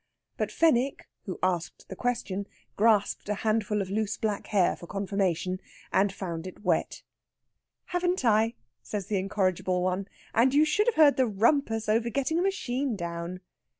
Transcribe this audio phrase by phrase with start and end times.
[0.35, 5.59] But Fenwick, who asked the question, grasped a handful of loose black hair for confirmation,
[5.93, 7.03] and found it wet.
[7.85, 10.07] "Haven't I?" says the incorrigible one.
[10.33, 13.41] "And you should have heard the rumpus over getting a machine down."